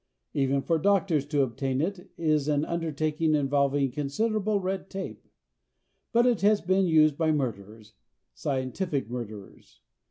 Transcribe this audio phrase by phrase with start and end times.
[0.33, 5.27] Even for doctors to obtain it is an undertaking involving considerable red tape.
[6.11, 7.93] But it has been used by murderers
[8.33, 9.79] scientific murderers.